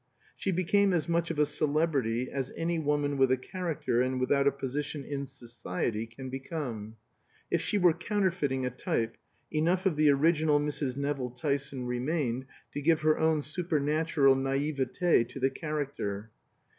She 0.35 0.49
became 0.51 0.93
as 0.93 1.07
much 1.07 1.29
of 1.29 1.37
a 1.37 1.45
celebrity 1.45 2.27
as 2.31 2.51
any 2.57 2.79
woman 2.79 3.17
with 3.19 3.31
a 3.31 3.37
character 3.37 4.01
and 4.01 4.19
without 4.19 4.47
a 4.47 4.51
position 4.51 5.05
"in 5.05 5.27
society" 5.27 6.07
can 6.07 6.27
become. 6.31 6.95
If 7.51 7.61
she 7.61 7.77
were 7.77 7.93
counterfeiting 7.93 8.65
a 8.65 8.71
type, 8.71 9.15
enough 9.51 9.85
of 9.85 9.97
the 9.97 10.09
original 10.09 10.59
Mrs. 10.59 10.97
Nevill 10.97 11.29
Tyson 11.29 11.85
remained 11.85 12.47
to 12.73 12.81
give 12.81 13.01
her 13.01 13.19
own 13.19 13.43
supernatural 13.43 14.35
näiveté 14.35 15.29
to 15.29 15.39
the 15.39 15.51
character. 15.51 16.31